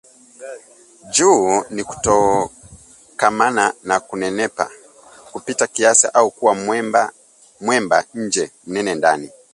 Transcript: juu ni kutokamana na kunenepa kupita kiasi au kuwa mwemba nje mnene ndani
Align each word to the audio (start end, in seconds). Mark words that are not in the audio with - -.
juu 1.09 1.63
ni 1.73 1.83
kutokamana 1.83 3.73
na 3.83 3.99
kunenepa 3.99 4.71
kupita 5.31 5.67
kiasi 5.67 6.07
au 6.13 6.31
kuwa 6.31 6.55
mwemba 7.59 8.03
nje 8.13 8.51
mnene 8.67 8.95
ndani 8.95 9.29